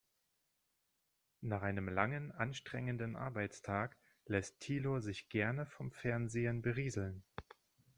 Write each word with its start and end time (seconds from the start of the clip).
Nach 1.41 1.61
einem 1.61 1.87
langen, 1.87 2.31
anstrengenden 2.31 3.15
Arbeitstag 3.15 3.95
lässt 4.25 4.59
Thilo 4.59 4.99
sich 4.99 5.29
gerne 5.29 5.67
vom 5.67 5.91
Fernsehen 5.91 6.63
berieseln. 6.63 7.23